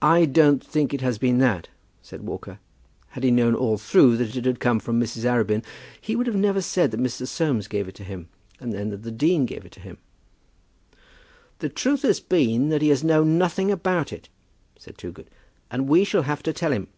[0.00, 1.68] "I don't think it has been that,"
[2.00, 2.60] said Walker.
[3.08, 5.26] "Had he known all through that it had come from Mrs.
[5.26, 5.62] Arabin,
[6.00, 7.26] he would never have said that Mr.
[7.28, 9.98] Soames gave it to him, and then that the dean gave it him."
[11.58, 14.30] "The truth has been that he has known nothing about it,"
[14.78, 15.28] said Toogood;
[15.70, 16.88] "and we shall have to tell him."